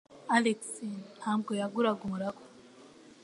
[0.35, 0.59] Alex
[1.19, 2.43] ntabwo yaguraga umuragwa.